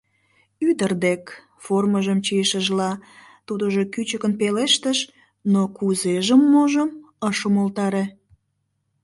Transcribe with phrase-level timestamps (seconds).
[0.69, 1.23] —Ӱдыр дек...—
[1.63, 2.91] формыжым чийышыжла,
[3.47, 4.99] тудыжо кӱчыкын пелештыш,
[5.53, 6.89] но кузежым-можым
[7.29, 8.05] ыш умылтаре.